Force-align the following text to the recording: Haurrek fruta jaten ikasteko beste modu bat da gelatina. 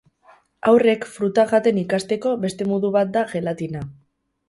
Haurrek 0.71 1.05
fruta 1.17 1.45
jaten 1.53 1.79
ikasteko 1.83 2.35
beste 2.49 2.71
modu 2.75 2.93
bat 2.99 3.15
da 3.19 3.27
gelatina. 3.37 3.89